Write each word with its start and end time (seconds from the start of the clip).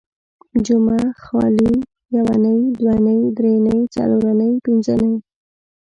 جمعه، 0.65 1.05
خالي، 1.25 1.71
يونۍ 2.15 2.57
،دونۍ، 2.83 3.19
دري 3.37 3.53
نۍ، 3.65 3.77
څلور 3.95 4.25
نۍ، 4.39 4.51
پنځه 4.65 4.93
نۍ 5.01 5.13